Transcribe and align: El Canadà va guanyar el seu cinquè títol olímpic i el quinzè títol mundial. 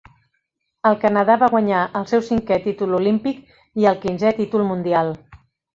El 0.91 0.95
Canadà 1.03 1.35
va 1.43 1.49
guanyar 1.55 1.83
el 2.01 2.09
seu 2.13 2.25
cinquè 2.31 2.59
títol 2.67 2.99
olímpic 3.01 3.45
i 3.83 3.91
el 3.93 4.05
quinzè 4.07 4.37
títol 4.41 4.71
mundial. 4.73 5.19